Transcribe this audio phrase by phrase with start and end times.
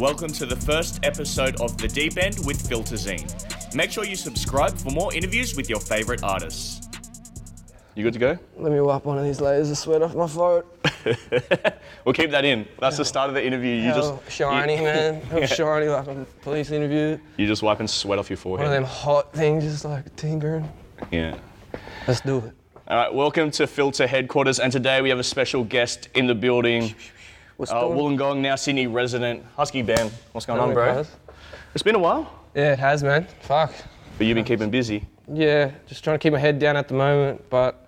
[0.00, 3.74] Welcome to the first episode of The Deep End with Filterzine.
[3.74, 6.88] Make sure you subscribe for more interviews with your favourite artists.
[7.94, 8.38] You good to go?
[8.56, 10.64] Let me wipe one of these layers of sweat off my forehead.
[12.06, 12.66] We'll keep that in.
[12.78, 13.74] That's the start of the interview.
[13.74, 15.20] You just Hell, shiny, you- man.
[15.20, 17.18] Hell shiny like a police interview.
[17.36, 18.66] You just wiping sweat off your forehead.
[18.66, 20.66] One of them hot things, just like tingling.
[21.10, 21.36] Yeah.
[22.08, 22.54] Let's do it.
[22.88, 26.34] All right, welcome to Filter headquarters, and today we have a special guest in the
[26.34, 26.94] building.
[27.60, 30.10] What's Uh, Wollongong, now Sydney resident, Huskii Ben.
[30.32, 30.94] What's going on, on, bro?
[30.94, 31.10] guys?
[31.74, 33.26] It's been a while, Yeah, it has, man.
[33.42, 33.74] Fuck.
[34.16, 35.04] but you've been keeping busy.
[35.30, 37.86] Yeah, just trying to keep my head down at the moment, but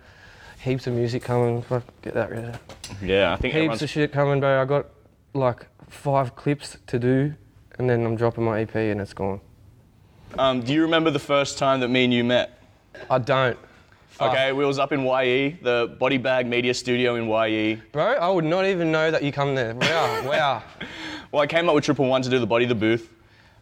[0.61, 1.63] heaps of music coming.
[1.63, 2.59] Fuck, get that rid of.
[3.03, 4.61] Yeah, I think Heaps everyone's of shit coming, bro.
[4.61, 4.89] I got
[5.33, 7.33] like five clips to do,
[7.79, 9.41] and then I'm dropping my EP and it's gone.
[10.39, 12.63] Um, do you remember the first time that me and you met?
[13.09, 13.57] I don't.
[14.21, 17.81] Okay, we was up in YE, the Body Bag Media Studio in YE.
[17.93, 19.75] Bro, I would not even know that you come there.
[19.75, 20.63] Wow, wow.
[21.33, 23.11] Well, I came up with Triple One to do the Body the Booth.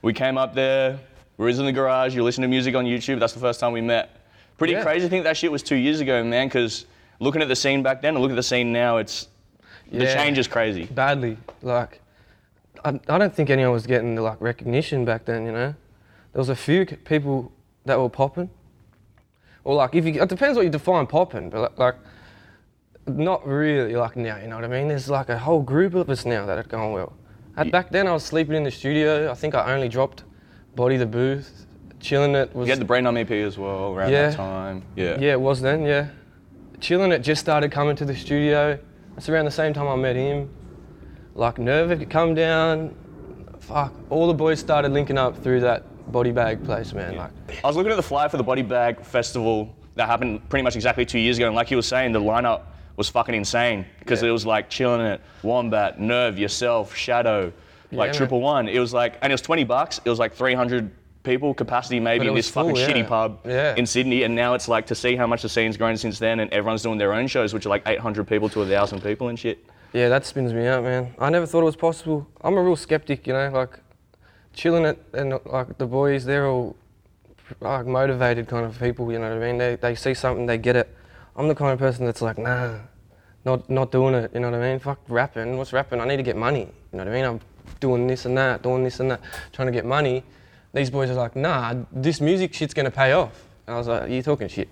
[0.03, 0.99] We came up there,
[1.37, 3.71] we was in the garage, you listen to music on YouTube, that's the first time
[3.73, 4.11] we met.
[4.59, 4.83] Pretty Yeah.
[4.83, 6.85] crazy, I think that shit was two years ago, man, because
[7.21, 9.29] looking at the scene back then and looking at the scene now, it's,
[9.93, 10.15] the Yeah.
[10.15, 10.87] change is crazy.
[10.87, 11.37] badly.
[11.63, 12.01] Like,
[12.85, 15.47] I, I don't think anyone was getting the like recognition back then.
[15.47, 15.75] You know,
[16.33, 17.53] there was a few c- people
[17.85, 18.51] that were popping,
[19.65, 21.97] or like if you, it depends what you define popping, but like,
[23.07, 24.37] not really like now.
[24.37, 24.89] You know what I mean?
[24.89, 27.13] There's like a whole group of us now that are going well.
[27.57, 29.31] At, back then, I was sleeping in the studio.
[29.31, 30.25] I think I only dropped
[30.77, 31.67] Body the Booth,
[32.01, 34.31] ChillinIt was You had the Brainumb EP as well around Yeah.
[34.31, 34.83] that time.
[34.97, 35.19] Yeah.
[35.21, 36.09] yeah, it was then, yeah.
[36.79, 38.79] ChillinIt just started coming to the studio.
[39.17, 40.49] It's around the same time I met him.
[41.35, 42.95] Like Nerve had come down.
[43.61, 47.17] Fuck, all the boys started linking up through that body bag place, man.
[47.17, 47.31] Like,
[47.63, 50.77] I was looking at the flyer for the Body Bag Festival that happened pretty much
[50.77, 52.63] exactly two years ago, and like you were saying, the lineup
[52.97, 54.29] was fucking insane because Yeah.
[54.29, 57.53] it was like ChillinIt, Wombat, Nerve, yourself, Shadow,
[57.93, 58.15] like man.
[58.15, 58.69] Triple One.
[58.69, 60.01] It was like, and it was 20 bucks.
[60.05, 60.91] It was like 300
[61.23, 63.75] people capacity maybe But it in was this fucking full, shitty pub Yeah.
[63.77, 66.41] in Sydney, and now it's like to see how much the scene's grown since then,
[66.41, 69.39] and everyone's doing their own shows, which are like 800 people to 1,000 people and
[69.39, 69.59] shit.
[69.93, 71.13] yeah, that spins me out, man.
[71.19, 72.27] I never thought it was possible.
[72.43, 73.79] I'm a real skeptic, you know, like
[74.55, 76.77] ChillinIt and like the boys, they're all
[77.61, 79.59] like motivated kind of people, you know what I mean?
[79.59, 80.95] They, they see something, they get it.
[81.37, 82.79] I'm the kind of person that's like, nah,
[83.45, 84.79] not not doing it, you know what I mean?
[84.79, 86.01] Fuck rapping, what's rapping?
[86.01, 87.25] I need to get money, you know what I mean?
[87.25, 87.41] I'm
[87.81, 89.21] doing this and that, doing this and that,
[89.53, 90.23] trying to get money.
[90.73, 93.45] These boys are like, nah, this music shit's gonna pay off.
[93.67, 94.69] And I was like, you talking shit?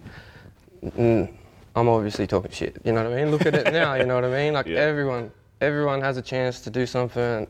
[0.85, 1.33] Mm,
[1.75, 3.31] I'm obviously talking shit, you know what I mean?
[3.31, 4.53] Look at it now, you know what I mean?
[4.53, 4.79] Like Yeah.
[4.81, 7.47] everyone, everyone has a chance to do something.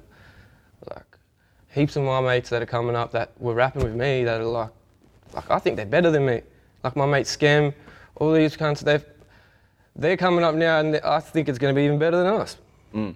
[0.88, 1.07] Like
[1.70, 4.44] heaps of my mates that are coming up that were rapping with me that are
[4.44, 4.70] like,
[5.34, 6.42] like I think they're better than me.
[6.82, 7.74] Like my mate Scam,
[8.16, 9.04] all these cunts, they've,
[9.96, 12.56] they're coming up now and I think it's going to be even better than us.
[12.94, 13.14] Mm.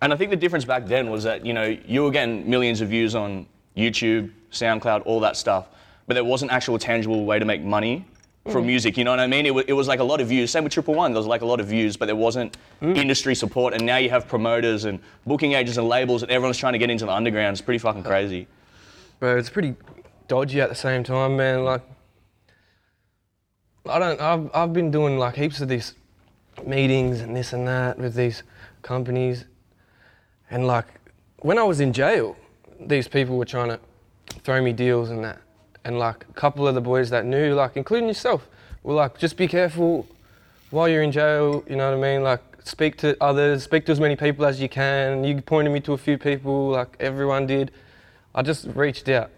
[0.00, 2.80] And I think the difference back then was that, you know, you were getting millions
[2.80, 5.68] of views on YouTube, SoundCloud, all that stuff,
[6.06, 8.04] but there wasn't actual tangible way to make money
[8.44, 8.66] from mm-hmm.
[8.66, 9.46] music, you know what I mean?
[9.46, 10.50] It, wa- it was like a lot of views.
[10.50, 12.96] Same with Triple One, there was like a lot of views, but there wasn't mm.
[12.96, 13.72] industry support.
[13.72, 16.90] And now you have promoters and booking agents and labels, and everyone's trying to get
[16.90, 17.54] into the underground.
[17.54, 18.48] It's pretty fucking crazy.
[19.20, 19.76] Bro, it's pretty
[20.26, 21.62] dodgy at the same time, man.
[21.62, 21.82] Like,
[23.88, 24.20] I don't.
[24.20, 25.94] I've I've been doing like heaps of these
[26.66, 28.42] meetings and this and that with these
[28.82, 29.44] companies,
[30.50, 30.86] and like
[31.40, 32.36] when I was in jail,
[32.80, 33.80] these people were trying to
[34.42, 35.40] throw me deals and that,
[35.84, 38.48] and like a couple of the boys that knew, like including yourself,
[38.82, 40.06] were like, just be careful
[40.70, 41.64] while you're in jail.
[41.68, 42.22] You know what I mean?
[42.22, 45.24] Like, speak to others, speak to as many people as you can.
[45.24, 47.72] You pointed me to a few people, like everyone did.
[48.34, 49.30] I just reached out.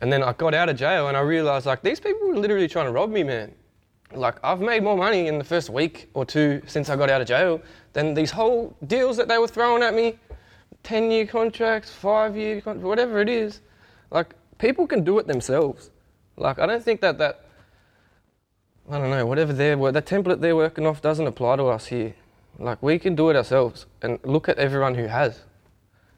[0.00, 2.68] And then I got out of jail and I realized like these people were literally
[2.68, 3.52] trying to rob me, man.
[4.14, 7.20] Like I've made more money in the first week or two since I got out
[7.20, 7.60] of jail
[7.92, 10.18] than these whole deals that they were throwing at me.
[10.84, 13.60] 10 year contracts, five year whatever it is.
[14.10, 15.90] Like people can do it themselves.
[16.36, 17.44] Like I don't think that that,
[18.90, 21.86] I don't know, whatever they're, wor- that template they're working off doesn't apply to us
[21.86, 22.14] here.
[22.58, 25.40] Like we can do it ourselves and look at everyone who has.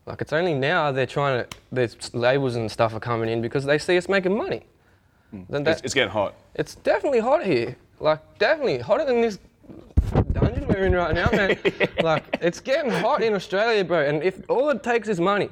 [0.07, 3.65] Like it's only now they're trying to, there's labels and stuff are coming in because
[3.65, 4.63] they see us making money.
[5.31, 5.43] Hmm.
[5.49, 6.35] Then that, It's, it's getting hot.
[6.55, 7.77] it's definitely hot here.
[8.01, 9.39] Like definitely hotter than this
[10.33, 11.59] dungeon we're in right now, man.
[12.03, 14.01] like it's getting hot in Australia, bro.
[14.01, 15.51] And if all it takes is money,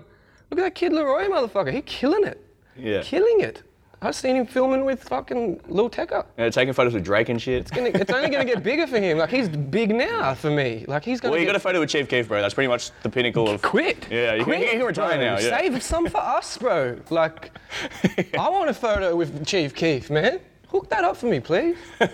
[0.50, 1.72] look at that kid LAROI, motherfucker.
[1.72, 2.42] He killing it.
[2.78, 3.02] Yeah.
[3.02, 3.62] Killing it.
[4.00, 6.24] I've seen him filming with fucking Lil Tecca.
[6.38, 7.62] Yeah, taking photos with Drake and shit.
[7.62, 9.18] It's, gonna, it's only gonna get bigger for him.
[9.18, 10.84] Like he's big now for me.
[10.86, 12.40] Like he's gonna Well, you get got a photo with Chief Keef, bro.
[12.40, 13.60] That's pretty much the pinnacle of.
[13.60, 14.06] quit.
[14.08, 15.18] Yeah, you can- quit, you can retire bro.
[15.18, 15.58] now, yeah.
[15.58, 17.00] Save some for us, bro.
[17.10, 17.50] Like,
[18.38, 20.38] I want a photo with Chief Keef, man.
[20.68, 21.76] Hook that up for me, please.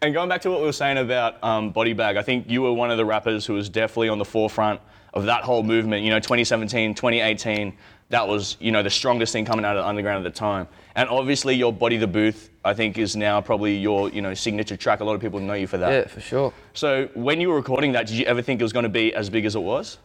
[0.00, 2.62] And going back to what we were saying about um, Body Bag, I think you
[2.62, 4.80] were one of the rappers who was definitely on the forefront
[5.14, 6.02] of that whole movement.
[6.02, 7.72] You know, 2017, 2018,
[8.12, 10.68] that was you know the strongest thing coming out of the underground at the time.
[10.94, 14.76] And obviously, your Body the Booth, I think, is now probably your you know signature
[14.76, 15.00] track.
[15.00, 15.90] A lot of people know you for that.
[15.90, 16.52] Yeah, for sure.
[16.74, 19.14] So when you were recording that, did you ever think it was going to be
[19.14, 19.96] as big as it was?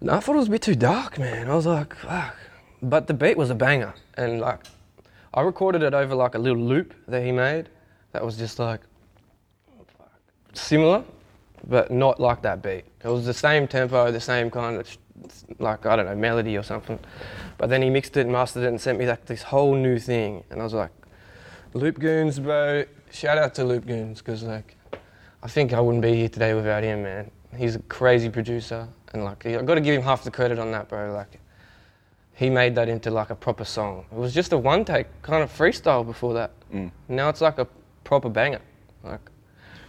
[0.00, 1.50] No, I thought it was a bit too dark, man.
[1.50, 2.36] I was like, fuck.
[2.80, 4.60] But the beat was a banger, and like,
[5.34, 7.68] I recorded it over like a little loop that he made.
[8.12, 8.80] That was just like
[10.52, 11.02] similar,
[11.66, 12.84] but not like that beat.
[13.04, 14.96] It was the same tempo, the same kind of
[15.58, 16.98] like I don't know melody or something.
[17.58, 19.98] But then he mixed it, and mastered it, and sent me like this whole new
[19.98, 20.90] thing, and I was like,
[21.74, 22.84] Loop Goons, bro.
[23.12, 24.76] Shout out to Loop Goons, because like,
[25.42, 27.30] I think I wouldn't be here today without him, man.
[27.56, 30.70] He's a crazy producer, and like, I got to give him half the credit on
[30.72, 31.12] that, bro.
[31.12, 31.40] Like,
[32.34, 34.06] he made that into like a proper song.
[34.10, 36.52] It was just a one take kind of freestyle before that.
[36.72, 36.90] Mm.
[37.08, 37.66] Now it's like a
[38.04, 38.62] proper banger.
[39.04, 39.20] Like,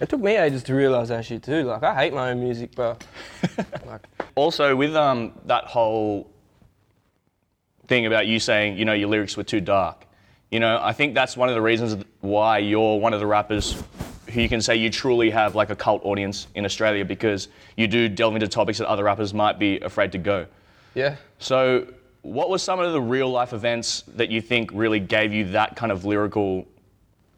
[0.01, 1.63] it took me ages to realize that shit too.
[1.63, 2.97] Like, I hate my own music, bro.
[3.85, 4.05] like,
[4.35, 6.29] Also, with um, that whole
[7.87, 10.05] thing about you saying, you know, your lyrics were too dark,
[10.49, 13.81] you know, I think that's one of the reasons why you're one of the rappers
[14.29, 17.47] who you can say you truly have like a cult audience in Australia because
[17.77, 20.45] you do delve into topics that other rappers might be afraid to go.
[20.93, 21.15] yeah.
[21.39, 21.87] So,
[22.21, 25.75] what were some of the real life events that you think really gave you that
[25.75, 26.67] kind of lyrical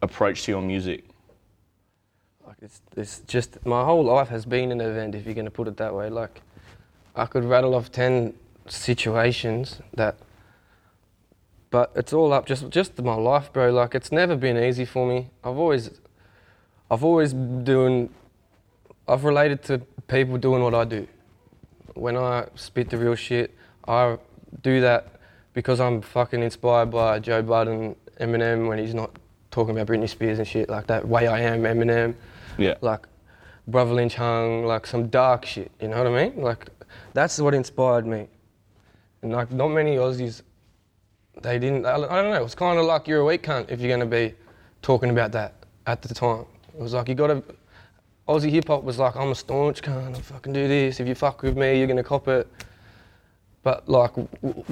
[0.01, 1.05] approach to your music?
[2.45, 5.51] Like it's, it's just my whole life has been an event, if you're going to
[5.51, 6.09] put it that way.
[6.09, 6.41] Like
[7.15, 8.33] I could rattle off ten
[8.67, 10.15] situations that,
[11.69, 13.71] but it's all up just just my life, bro.
[13.71, 15.29] Like it's never been easy for me.
[15.43, 15.91] I've always,
[16.89, 18.09] I've always doing,
[19.07, 21.07] I've related to people doing what I do.
[21.93, 23.53] When I spit the real shit,
[23.87, 24.17] I
[24.61, 25.19] do that
[25.53, 29.11] because I'm fucking inspired by Joe Budden, Eminem when he's not
[29.51, 31.07] talking about Britney Spears and shit like that.
[31.07, 32.15] Way I am, Eminem
[32.57, 32.73] Yeah.
[32.81, 33.05] like
[33.69, 35.71] Brotha Lynch Hung, like some dark shit.
[35.79, 36.41] You know what I mean?
[36.41, 36.69] Like
[37.13, 38.27] that's what inspired me.
[39.21, 40.41] And like not many Aussies,
[41.41, 41.85] they didn't.
[41.85, 42.43] I, I don't know.
[42.43, 44.33] It's kind of like you're a weak cunt if you're gonna be
[44.81, 45.53] talking about that
[45.87, 46.45] at the time.
[46.73, 47.43] It was like you gotta.
[48.27, 50.17] Aussie hip hop was like I'm a staunch cunt.
[50.17, 50.99] I fucking do this.
[50.99, 52.47] If you fuck with me, you're gonna cop it.
[53.63, 54.11] But like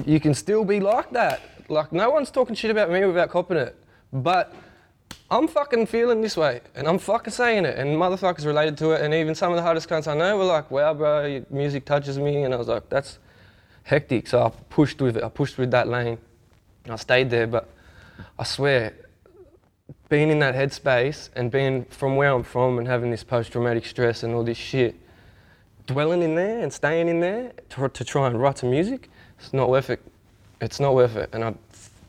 [0.06, 1.40] you can still be like that.
[1.68, 3.76] Like no one's talking shit about me without copping it.
[4.12, 4.54] But
[5.30, 9.00] I'm fucking feeling this way, and I'm fucking saying it, and motherfuckers related to it,
[9.00, 11.84] and even some of the hardest cunts I know were like, "Wow, bro, your music
[11.84, 13.18] touches me," and I was like, "That's
[13.84, 15.24] hectic." So I pushed with it.
[15.24, 16.18] I pushed with that lane.
[16.88, 17.68] I stayed there, but
[18.38, 18.92] I swear,
[20.08, 24.22] being in that headspace and being from where I'm from and having this post-traumatic stress
[24.22, 24.94] and all this shit,
[25.86, 29.52] dwelling in there and staying in there to, to try and write some music, it's
[29.52, 30.02] not worth it.
[30.60, 31.30] It's not worth it.
[31.32, 31.54] And I,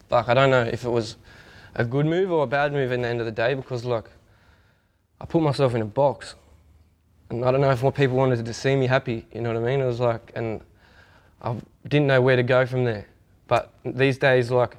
[0.10, 1.16] like, I don't know if it was
[1.76, 4.06] a good move or a bad move in the end of the day because, like,
[5.20, 6.36] I put myself in a box.
[7.30, 9.62] And I don't know if more people wanted to see me happy, you know what
[9.62, 9.82] I mean?
[9.82, 10.62] It was like, and
[11.42, 11.56] I
[11.88, 13.08] didn't know where to go from there.
[13.48, 14.78] But these days, like,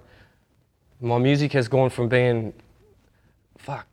[1.01, 2.53] my music has gone from being,
[3.59, 3.87] fuck,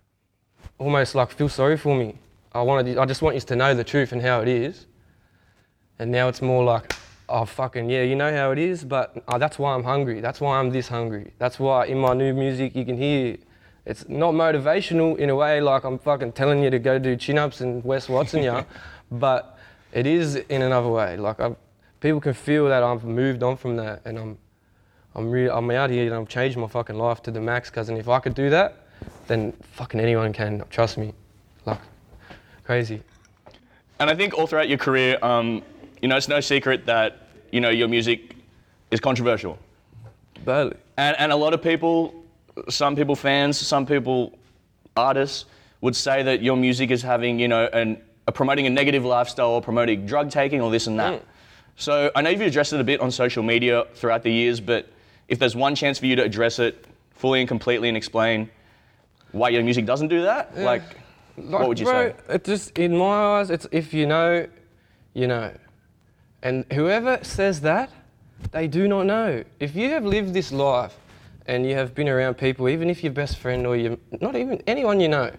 [0.78, 2.16] almost like feel sorry for me.
[2.54, 4.86] I wanted, I just want you to know the truth and how it is.
[6.00, 6.94] And now it's more like,
[7.32, 10.22] oh fucking yeah, you know how it is, but oh, that's why I'm hungry.
[10.22, 11.34] That's why I'm this hungry.
[11.38, 13.38] That's why in my new music you can hear
[13.86, 17.38] it's not motivational in a way like I'm fucking telling you to go do chin
[17.38, 18.64] ups and Wes Watson ya,
[19.12, 19.58] but
[19.92, 21.18] it is in another way.
[21.18, 21.56] Like i
[22.00, 24.38] people can feel that I've moved on from that and I'm
[25.16, 27.70] I'm real I'm out here and I've changed my fucking life to the max.
[27.70, 28.86] Cause and if I could do that,
[29.28, 30.64] then fucking anyone can.
[30.70, 31.14] Trust me,
[31.66, 31.80] like
[32.64, 33.02] crazy.
[34.00, 35.64] And I think all throughout your career, um,
[36.02, 37.21] you know, it's no secret that
[37.52, 38.36] you know your music
[38.92, 39.58] is controversial,
[40.46, 40.78] Badly.
[40.98, 42.24] and and a lot of people,
[42.70, 44.38] some people fans, some people
[44.98, 45.46] artists
[45.82, 49.52] would say that your music is having you know an uh, promoting a negative lifestyle
[49.52, 51.22] or promoting drug taking or this and that.
[51.22, 51.26] Mm.
[51.76, 54.88] So I know you've addressed it a bit on social media throughout the years, but
[55.28, 58.50] if there's one chance for you to address it fully and completely and explain
[59.32, 60.84] why your music doesn't do that, like,
[61.36, 62.16] what would you bro, say?
[62.36, 64.46] It just in my eyes, it's if you know,
[65.14, 65.52] you know,
[66.42, 67.92] and whoever says that,
[68.52, 69.44] they do not know.
[69.60, 70.98] If you have lived this life,
[71.48, 74.62] and you have been around people, even if your best friend or your not even
[74.68, 75.32] anyone you know,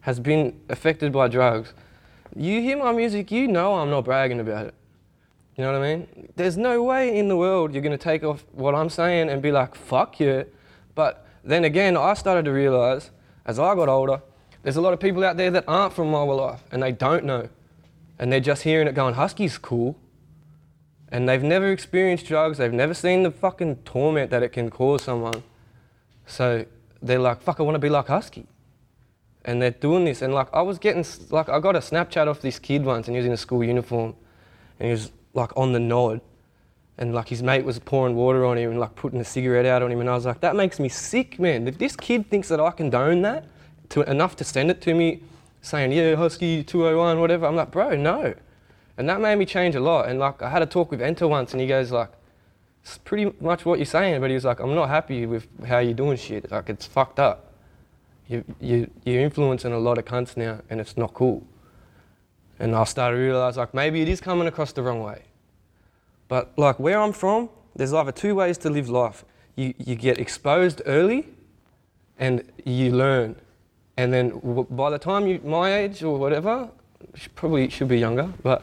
[0.00, 1.74] has been affected by drugs,
[2.34, 4.74] you hear my music, you know I'm not bragging about it.
[5.56, 6.32] You know what I mean?
[6.36, 9.52] There's no way in the world you're gonna take off what I'm saying and be
[9.52, 10.44] like, fuck yeah.
[10.94, 13.10] But then again, I started to realize
[13.44, 14.22] as I got older,
[14.62, 17.24] there's a lot of people out there that aren't from my life and they don't
[17.24, 17.48] know.
[18.18, 19.96] And they're just hearing it going, Huskii's cool.
[21.12, 25.02] And they've never experienced drugs, they've never seen the fucking torment that it can cause
[25.02, 25.42] someone.
[26.26, 26.66] So
[27.02, 28.46] they're like, fuck, I wanna be like Huskii.
[29.44, 30.22] And they're doing this.
[30.22, 33.16] And like, I was getting, like, I got a Snapchat off this kid once and
[33.16, 34.14] he was in a school uniform.
[34.78, 36.20] And he was like on the nod,
[36.98, 39.82] and like his mate was pouring water on him and like putting a cigarette out
[39.82, 41.66] on him, and I was like, that makes me sick, man.
[41.68, 43.46] If this kid thinks that I condone that
[43.90, 45.22] to enough to send it to me,
[45.62, 48.34] saying yeah, Huskii 201, whatever, I'm like, bro, no.
[49.00, 50.10] And that made me change a lot.
[50.10, 52.10] And like I had a talk with Enter once, and he goes like,
[52.82, 55.78] it's pretty much what you're saying, but he was like, I'm not happy with how
[55.78, 56.50] you're doing shit.
[56.50, 57.54] Like it's fucked up.
[58.28, 61.46] You you you're influencing a lot of cunts now, and it's not cool.
[62.58, 65.22] And I started to realize like maybe it is coming across the wrong way.
[66.28, 69.24] But like where I'm from, there's either two ways to live life.
[69.56, 71.26] You you get exposed early,
[72.18, 73.36] and you learn,
[73.96, 74.26] and then
[74.68, 76.68] by the time you my age or whatever,
[77.34, 78.62] probably should be younger, but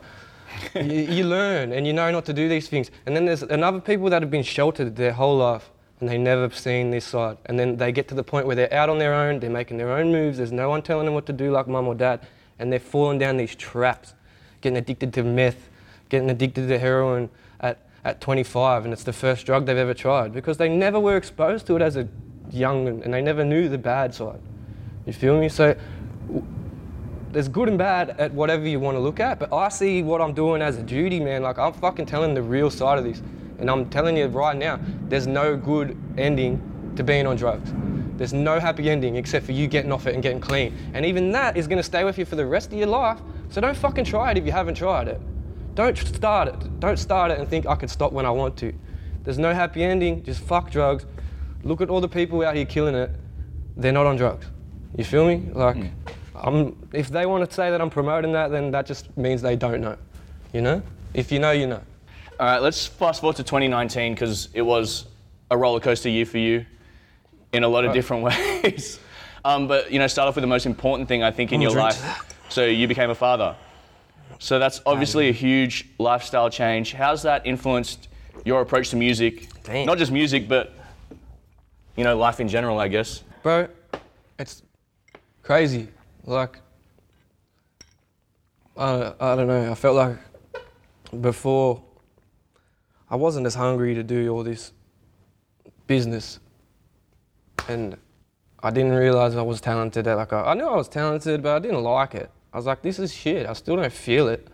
[0.76, 2.92] you, you learn and you know not to do these things.
[3.06, 6.50] And then there's another people that have been sheltered their whole life and they never
[6.50, 7.38] seen this side.
[7.46, 9.78] And then they get to the point where they're out on their own, they're making
[9.78, 12.26] their own moves, there's no one telling them what to do like mum or dad,
[12.60, 14.14] and they're falling down these traps,
[14.62, 15.70] getting addicted to meth,
[16.10, 20.34] getting addicted to heroin at, at 25, and it's the first drug they've ever tried
[20.34, 22.08] because they never were exposed to it as a
[22.52, 24.40] young and they never knew the bad side.
[25.06, 25.50] You feel me?
[25.50, 25.76] So
[27.38, 30.22] there's good and bad at whatever you want to look at, but I see what
[30.22, 31.44] I'm doing as a duty, man.
[31.44, 33.22] Like I'm fucking telling the real side of this.
[33.60, 37.72] And I'm telling you right now, there's no good ending to being on drugs.
[38.18, 40.76] There's no happy ending except for you getting off it and getting clean.
[40.96, 43.20] And even that is gonna stay with you for the rest of your life.
[43.50, 45.22] So don't fucking try it if you haven't tried it.
[45.76, 46.80] Don't start it.
[46.80, 48.74] Don't start it and think I can stop when I want to.
[49.24, 51.06] There's no happy ending, just fuck drugs.
[51.62, 53.12] Look at all the people out here killing it.
[53.76, 54.48] They're not on drugs.
[54.98, 55.52] You feel me?
[55.54, 55.90] Like, hmm.
[56.42, 59.56] I'm, if they want to say that I'm promoting that, then that just means they
[59.56, 59.98] don't know.
[60.54, 60.82] You know?
[61.14, 61.82] If you know, you know.
[62.40, 65.06] All right, let's fast forward to 2019 because it was
[65.50, 66.66] a roller coaster year for you
[67.54, 67.96] in a lot of Right.
[67.96, 68.24] different
[68.64, 69.00] ways.
[69.44, 71.72] um, but you know, start off with the most important thing I think in I'll
[71.72, 72.36] your life.
[72.50, 73.56] So you became a father.
[74.40, 76.94] So that's obviously a huge lifestyle change.
[76.94, 78.08] How's that influenced
[78.46, 79.48] your approach to music?
[79.64, 79.88] Damn.
[79.88, 80.74] Not just music, but
[81.96, 83.24] you know, life in general, I guess.
[83.42, 83.70] Bro,
[84.38, 84.62] it's
[85.42, 85.88] crazy.
[86.28, 86.60] Like,
[88.76, 89.72] I, I don't know.
[89.72, 90.18] I felt like
[91.22, 91.82] before
[93.10, 94.74] I wasn't as hungry to do all this
[95.88, 96.40] business.
[97.70, 97.98] And
[98.62, 100.06] I didn't realize I was talented.
[100.06, 102.30] at Like, I, I knew I was talented, but I didn't like it.
[102.52, 103.48] I was like, this is shit.
[103.48, 104.50] I still don't feel it,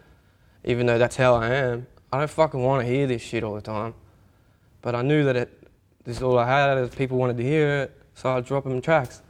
[0.63, 1.87] even though that's how I am.
[2.11, 3.95] I don't fucking want to hear this shit all the time.
[4.83, 5.67] But I knew that it,
[6.03, 9.23] this is all I had, people wanted to hear it, so I'd drop them tracks.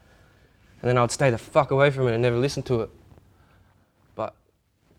[0.84, 2.90] And then I'd stay the fuck away from it and never listen to it.
[4.16, 4.36] But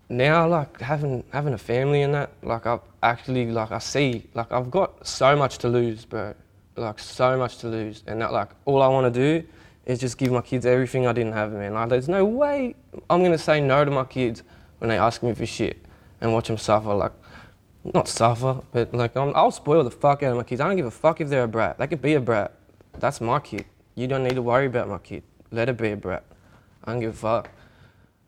[0.09, 4.51] now, like having having a family and that, like I actually like I see, like
[4.51, 6.35] I've got so much to lose, bro.
[6.77, 9.47] Like so much to lose, and that like all I want to do
[9.85, 11.75] is just give my kids everything I didn't have, man.
[11.75, 12.75] Like there's no way
[13.11, 14.43] I'm gonna say no to my kids
[14.79, 15.85] when they ask me for shit
[16.23, 16.95] and watch them suffer.
[16.95, 17.13] Like
[17.93, 20.63] not suffer, but like I'm, I'll spoil the fuck out of my kids.
[20.63, 21.77] I don't give a fuck if they're a brat.
[21.77, 22.53] They could be a brat.
[22.99, 23.67] That's my kid.
[23.95, 25.23] You don't need to worry about my kid.
[25.55, 26.25] Let it be brat.
[26.85, 27.51] I don't give a fuck.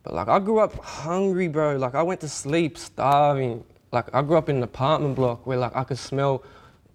[0.03, 1.77] But like I grew up hungry, bro.
[1.77, 3.65] Like I went to sleep starving.
[3.93, 6.45] Like I grew up in an apartment block where like I could smell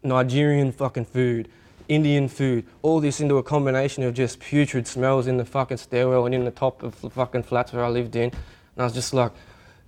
[0.03, 1.49] Nigerian fucking food,
[1.89, 6.25] Indian food, all this into a combination of just putrid smells in the fucking stairwell
[6.25, 8.29] and in the top of the fucking flats where I lived in.
[8.29, 9.33] And I was just like,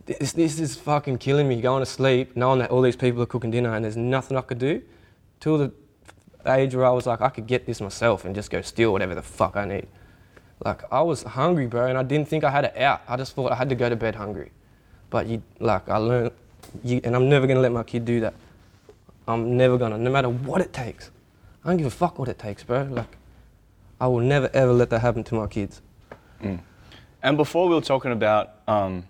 [0.06, 1.62] this, this is fucking killing me.
[1.62, 4.42] Going to sleep, knowing that all these people are cooking dinner and there's nothing I
[4.42, 4.82] could do,
[5.40, 5.72] till the
[6.46, 9.16] age where I was like, I could get this myself and just go steal whatever
[9.16, 9.88] the fuck I need.
[10.64, 13.02] Like I was hungry, bro, and I didn't think I had it out.
[13.08, 14.52] I just thought I had to go to bed hungry.
[15.10, 16.32] But you, like, I learned,
[16.84, 18.34] you, and I'm never gonna let my kid do that.
[19.28, 21.12] I'm never gonna, no matter what it takes.
[21.64, 22.84] I don't give a fuck what it takes, bro.
[22.84, 23.18] Like,
[24.00, 25.82] I will never ever let that happen to my kids.
[27.22, 29.06] And before we were talking about, um,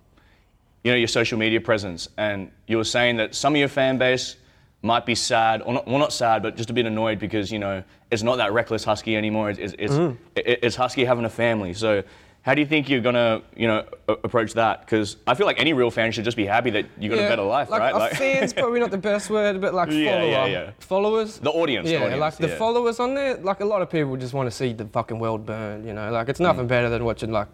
[0.84, 3.98] you know, your social media presence, and you were saying that some of your fan
[3.98, 4.36] base
[4.84, 7.58] might be sad, or not, well, not sad, but just a bit annoyed because you
[7.58, 9.50] know it's not that reckless huskii anymore.
[9.50, 9.94] It's it's, it's,
[10.36, 11.74] it- it's huskii having a family.
[11.74, 12.04] So.
[12.46, 14.82] How do you think you're gonna, you know, approach that?
[14.82, 17.30] Because I feel like any real fan should just be happy that you got a
[17.30, 18.12] better life, like, right?
[18.12, 20.72] A fan's probably not the best word, but like Yeah, follower, yeah, yeah.
[20.80, 21.40] followers.
[21.40, 22.58] The audience, the Yeah, audience, like the yeah.
[22.58, 23.38] followers on there.
[23.38, 25.88] Like a lot of people just want to see the fucking world burn.
[25.88, 26.44] You know, like it's Mm.
[26.44, 27.48] nothing better than watching like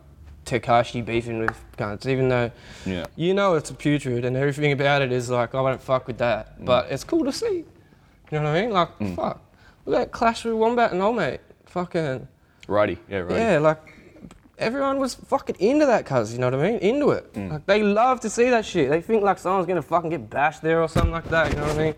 [0.49, 2.51] Tekashi beefing with guns, even though
[2.85, 3.05] Yeah.
[3.15, 6.19] you know it's putrid and everything about it is like I don't fuck with Mm.
[6.19, 6.65] that.
[6.65, 7.65] But it's cool to see.
[8.31, 8.71] You know what I mean?
[8.71, 9.41] Like fuck,
[9.85, 11.41] look at that clash with Wombat and old mate.
[11.65, 12.27] Fucking
[12.67, 13.35] righty, yeah, righty.
[13.35, 13.77] yeah, like
[14.57, 16.79] everyone was fucking into that, cuz, you know what I mean?
[16.79, 17.31] Into it.
[17.33, 17.51] Mm.
[17.51, 18.89] Like they love to see that shit.
[18.89, 21.67] They think like someone's gonna fucking get bashed there or something like that, you know
[21.67, 21.93] what I mean?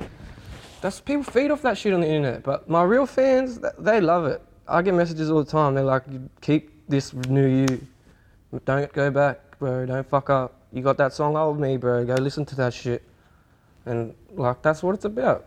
[0.82, 2.44] That's people feed off that shit on the internet.
[2.44, 4.42] But my real fans, they love it.
[4.68, 5.76] I get messages all the time.
[5.76, 6.04] They're like,
[6.42, 7.68] keep this new you.
[8.66, 9.86] Don't go back, bro.
[9.86, 10.56] Don't fuck up.
[10.74, 12.06] You got that song old me, bro.
[12.06, 13.04] Go listen to that shit.
[13.86, 15.46] and like that's what it's about.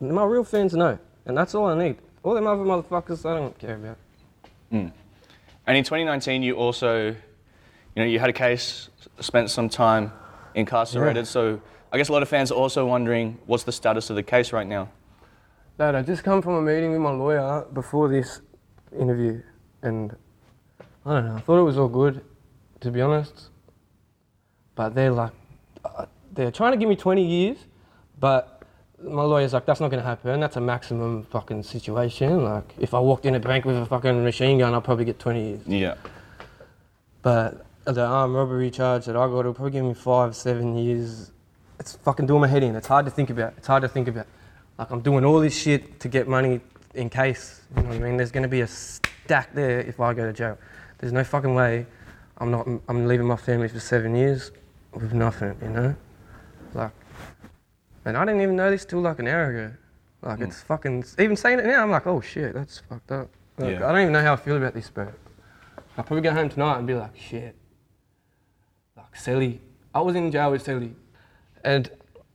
[0.00, 1.96] My real fans know, and that's all I need.
[2.22, 3.98] All them other motherfuckers, I don't care about.
[4.70, 4.88] Hmm.
[5.66, 7.14] And in 2019, you also, you
[7.96, 8.88] know, you had a case,
[9.20, 10.12] spent some time
[10.54, 11.16] incarcerated.
[11.24, 11.30] Yeah.
[11.30, 11.60] So
[11.92, 14.52] I guess a lot of fans are also wondering what's the status of the case
[14.52, 14.88] right now.
[15.78, 18.40] Dad, I just come from a meeting with my lawyer before this
[18.98, 19.42] interview,
[19.82, 20.16] and
[21.06, 21.36] I don't know.
[21.36, 22.24] I thought it was all good,
[22.80, 23.48] to be honest.
[24.74, 25.32] But they're like,
[25.84, 27.58] uh, they're trying to give me 20 years,
[28.20, 28.62] but
[29.02, 30.40] my lawyer's like, that's not going to happen.
[30.40, 32.44] That's a maximum fucking situation.
[32.44, 35.18] Like, if I walked in a bank with a fucking machine gun, I'll probably get
[35.18, 35.60] 20 years.
[35.66, 35.94] Yeah.
[37.22, 41.30] But the armed robbery charge that I got, it'll probably give me five, seven years.
[41.80, 42.76] It's fucking doing my head in.
[42.76, 43.54] It's hard to think about.
[43.56, 44.26] It's hard to think about.
[44.78, 46.60] Like I'm doing all this shit to get money
[46.94, 47.62] in case.
[47.76, 48.16] You know what I mean?
[48.16, 50.58] There's gonna be a stack there if I go to jail.
[50.98, 51.86] There's no fucking way
[52.38, 52.68] I'm not.
[52.88, 54.52] I'm leaving my family for seven years
[54.92, 55.56] with nothing.
[55.60, 55.96] You know,
[56.74, 56.92] like,
[58.04, 59.74] and I didn't even know this till like an hour ago.
[60.22, 60.66] Like it's hmm.
[60.66, 61.04] fucking.
[61.18, 63.28] Even saying it now, I'm like, oh shit, that's fucked up.
[63.58, 63.88] Like, Yeah.
[63.88, 65.12] I don't even know how I feel about this, bro.
[65.96, 67.56] I'll probably go home tonight and be like, shit.
[68.96, 69.58] Like, Celly.
[69.94, 70.94] I was in jail with Celly.
[71.64, 71.90] And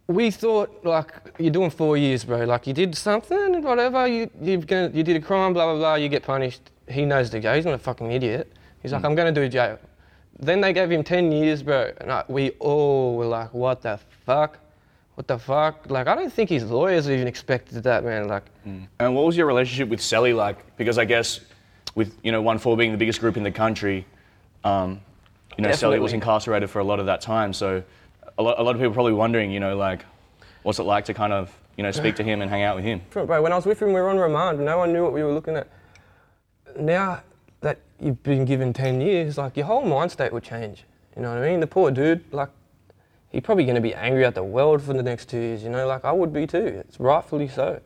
[0.08, 2.44] we thought, like, you're doing four years, bro.
[2.44, 4.06] Like, you did something, whatever.
[4.08, 5.96] You, gonna, you did a crime, blah, blah, blah.
[5.96, 6.62] You get punished.
[6.90, 7.56] He knows the go.
[7.56, 8.52] He's not a fucking idiot.
[8.82, 9.80] He's like, I'm going to do jail.
[10.40, 11.92] Then they gave him 10 years, bro.
[12.02, 14.60] And I, we all were like, what the fuck?
[15.16, 15.90] What the fuck?
[15.90, 18.28] Like, I don't think his lawyers even expected that, man.
[18.28, 18.44] Like,
[19.00, 20.76] And what was your relationship with Celly like?
[20.76, 21.40] Because I guess
[21.96, 24.06] with, you know, OneFour being the biggest group in the country,
[24.66, 25.00] um,
[25.58, 27.54] you know, Celly was incarcerated for a lot of that time.
[27.54, 27.84] So
[28.38, 30.06] a lot, a lot of people probably wondering, you know, like,
[30.64, 32.86] what's it like to kind of, you know, speak to him and hang out with
[32.86, 33.00] him?
[33.00, 33.42] different, bro.
[33.42, 34.60] When I was with him, we were on remand.
[34.60, 35.68] No one knew what we were looking at.
[36.80, 37.22] Now
[37.62, 40.86] that you've been given 10 years, like your whole mind state will change.
[41.16, 41.60] You know what I mean?
[41.60, 42.50] The poor dude, like,
[43.30, 45.70] he's probably going to be angry at the world for the next two years, you
[45.70, 45.88] know?
[45.88, 46.84] Like, I would be too.
[46.88, 47.82] It's rightfully so.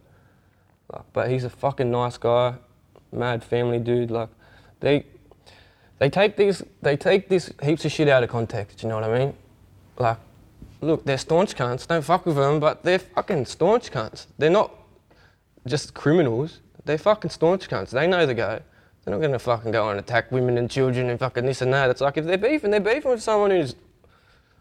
[0.94, 2.56] Like, but he's a fucking nice guy,
[3.12, 4.12] mad family dude.
[4.12, 4.30] Like,
[4.80, 5.06] they,
[6.00, 9.04] they take these, they take this heaps of shit out of context, you know what
[9.04, 9.34] I mean?
[9.98, 10.18] Like,
[10.82, 14.28] look, they're staunch cunts, don't fuck with them, but they're fucking staunch cunts.
[14.38, 14.74] They're not
[15.66, 16.60] just criminals.
[16.86, 17.90] They're fucking staunch cunts.
[17.90, 18.62] They know the go.
[19.04, 21.90] They're not gonna fucking go and attack women and children and fucking this and that.
[21.90, 23.76] It's like if they're beefing, they're beefing with someone who's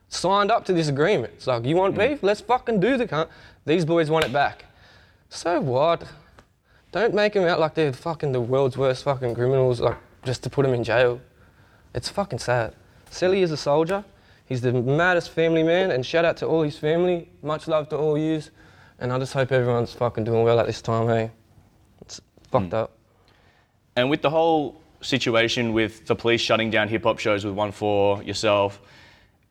[0.09, 1.33] signed up to this agreement.
[1.37, 2.01] It's like, you want hmm.
[2.01, 2.23] beef?
[2.23, 3.29] Let's fucking do the cunt.
[3.65, 4.65] These boys want it back.
[5.29, 6.05] So what?
[6.93, 10.51] Don't make them out like they're fucking the world's worst fucking criminals, like just to
[10.51, 11.21] put them in jail.
[11.95, 12.75] It's fucking sad.
[13.11, 14.05] Celly is a soldier.
[14.47, 17.29] He's the maddest family man, and shout out to all his family.
[17.43, 18.51] Much love to all yous.
[18.99, 21.31] And I just hope everyone's fucking doing well at this time, hey?
[22.01, 22.97] It's fucked up.
[23.97, 28.25] And with the whole situation with the police shutting down hip hop shows with OneFour,
[28.27, 28.81] yourself,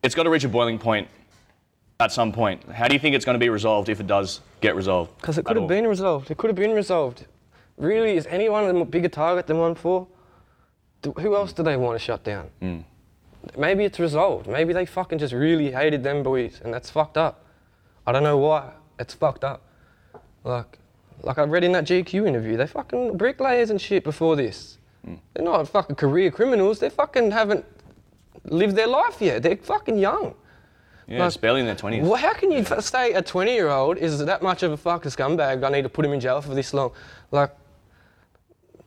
[0.02, 1.08] it's got to reach a boiling point
[2.00, 2.62] at some point.
[2.70, 5.16] How do you think it's going to be resolved if it does get resolved?
[5.20, 5.68] Because it could have all?
[5.68, 6.30] been resolved.
[6.30, 7.26] It could have been resolved.
[7.76, 10.06] Really, is anyone a bigger target than OneFour?
[11.18, 12.48] Who else do they want to shut down?
[12.62, 12.84] Mm.
[13.56, 14.46] Maybe it's resolved.
[14.46, 17.44] Maybe they fucking just really hated them boys, and that's fucked up.
[18.06, 18.72] I don't know why.
[18.98, 19.62] It's fucked up.
[20.44, 20.78] Like,
[21.22, 24.78] like I read in that GQ interview, they fucking bricklayers and shit before this.
[25.06, 25.18] Mm.
[25.34, 26.78] They're not fucking career criminals.
[26.78, 27.64] They fucking haven't
[28.44, 29.42] lived their life yet.
[29.42, 30.34] They're fucking young.
[31.08, 32.02] Yeah, it's barely in their 20s.
[32.02, 34.76] Well, how can you f- say a 20 year old is that much of a
[34.76, 35.64] fucking scumbag?
[35.64, 36.90] I need to put him in jail for this long.
[37.30, 37.52] Like,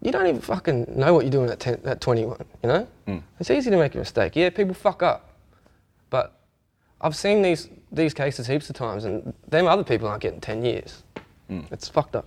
[0.01, 2.87] you don't even fucking know what you're doing at, 10, at 21, you know?
[3.07, 3.21] Mm.
[3.39, 4.35] It's easy to make a mistake.
[4.35, 5.35] Yeah, people fuck up.
[6.09, 6.33] But
[7.01, 10.63] I've seen these, these cases heaps of times, and them other people aren't getting 10
[10.63, 11.03] years.
[11.49, 11.71] Mm.
[11.71, 12.25] It's fucked up.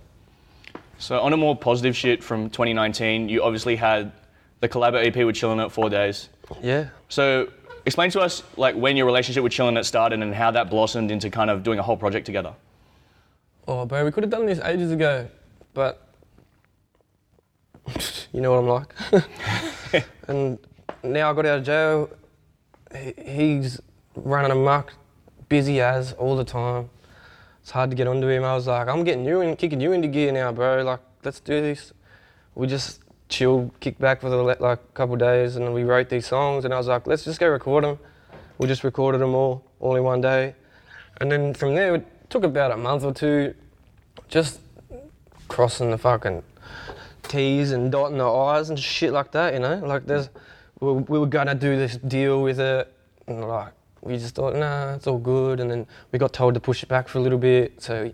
[0.99, 4.11] So on a more positive shit from 2019, you obviously had
[4.59, 6.29] the collab EP with ChillinIt four days.
[6.61, 6.89] Yeah.
[7.09, 7.49] So
[7.85, 11.29] explain to us like when your relationship with ChillinIt started and how that blossomed into
[11.29, 12.53] kind of doing a whole project together.
[13.67, 15.27] Oh, bro, we could have done this ages ago,
[15.73, 16.12] but
[18.31, 18.67] you know what I'm
[19.91, 20.05] like.
[20.27, 20.59] and
[21.03, 22.09] now I got out of jail.
[22.95, 23.81] he- He's
[24.15, 24.93] running amok,
[25.49, 26.89] busy as all the time.
[27.61, 28.43] It's hard to get onto him.
[28.43, 30.83] I was like, I'm getting you in, kicking you into gear now, bro.
[30.83, 31.93] Like, let's do this.
[32.55, 36.27] We just chilled, kicked back for the like a couple days, and we wrote these
[36.27, 36.65] songs.
[36.65, 37.97] And I was like, let's just go record them.
[38.57, 40.55] We just recorded them all, all in one day.
[41.21, 43.53] And then from there, it took about a month or two,
[44.27, 44.59] just
[45.47, 46.43] crossing the fucking
[47.33, 49.75] T's and dotting the I's and shit like that, you know?
[49.77, 50.29] Like, there's,
[50.79, 52.93] we, we were gonna do this deal with it,
[53.27, 55.59] and like, we just thought, nah, it's all good.
[55.59, 58.13] And then we got told to push it back for a little bit, so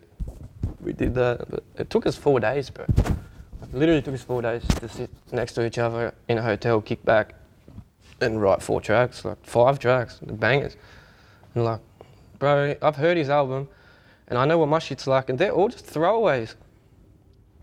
[0.80, 1.50] we, did that.
[1.50, 2.86] But it took us four days, bro.
[2.86, 6.80] It literally took us four days to sit next to each other in a hotel,
[6.80, 7.34] kick back,
[8.22, 10.78] and write four tracks, like five tracks, the bangers.
[11.56, 11.82] And like,
[12.38, 13.68] bro, I've heard his album.
[14.28, 16.56] and I know what my shit's like, and they're all just throwaways.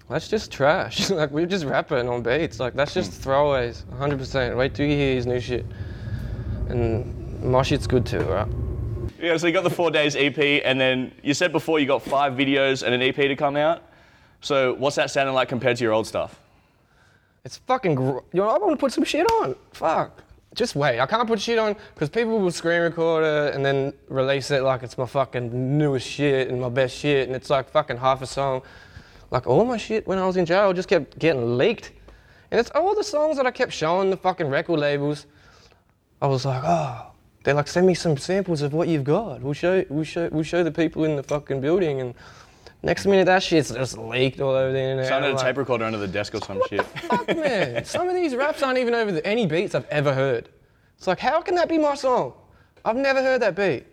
[0.09, 1.11] That's just trash.
[1.11, 2.61] like we're just rapping on beats.
[2.61, 3.31] Like that's just hmm.
[3.31, 3.85] throwaways.
[3.99, 4.57] 100%.
[4.57, 5.67] Wait till you hear his new shit.
[6.69, 8.49] And my shit's good too, right?
[9.21, 12.03] Yeah, so you got the four days EP, and then you said before you got
[12.03, 13.83] five videos and an EP to come out.
[14.41, 16.39] So what's that sounding like compared to your old stuff?
[17.45, 17.95] It's fucking.
[17.95, 19.57] Gr- you know, I want to put some shit on.
[19.73, 20.23] Fuck.
[20.55, 21.01] Just wait.
[21.01, 24.63] I can't put shit on because people will screen record it and then release it
[24.63, 28.23] like it's my fucking newest shit and my best shit, and it's like fucking half
[28.23, 28.63] a song.
[29.31, 31.93] Like all my shit when I was in jail just kept getting leaked,
[32.51, 35.27] and it's all the songs that I kept showing the fucking record labels.
[36.23, 37.11] I was like, oh,
[37.45, 39.41] they're like, send me some samples of what you've got.
[39.41, 42.15] We'll show, we'll show, we'll show the people in the fucking building, and
[42.83, 45.07] next minute that shit's just leaked all over the internet.
[45.07, 46.81] Sounded I'm a like, tape recorder under the desk or some shit.
[46.93, 47.85] The fuck, man.
[47.85, 50.49] Some of these raps aren't even over the, any beats I've ever heard.
[50.97, 52.33] It's like, how can that be my song?
[52.85, 53.85] I've never heard that beat.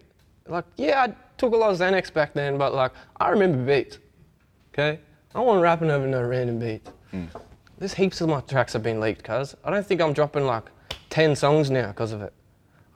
[0.48, 4.00] Like, yeah, I took a lot of Xanax back then, but like, I remember beats.
[4.74, 5.00] Okay?
[5.36, 6.92] I wasn't rapping over no random beats.
[7.12, 7.28] Mm.
[7.78, 9.56] There's heaps of my tracks have been leaked, cuz.
[9.64, 10.66] I don't think I'm dropping like
[11.10, 12.34] 10 songs now because of it.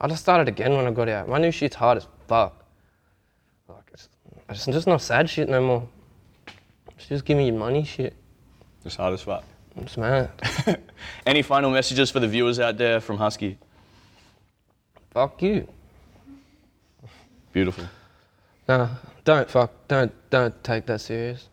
[0.00, 1.28] I just started again when I got out.
[1.28, 2.64] My new shit's hard as fuck.
[3.68, 4.08] Like, it's,
[4.48, 5.88] it's just not sad shit no more.
[6.96, 8.14] It's just give me your money shit.
[8.84, 9.44] It's hard as fuck.
[9.76, 10.30] I'm mad.
[11.26, 13.56] Any final messages for the viewers out there from Huskii?
[15.10, 15.66] Fuck you.
[17.52, 17.84] Beautiful.
[18.68, 18.88] No,
[19.24, 19.72] don't fuck.
[19.88, 21.48] Don't don't take that serious.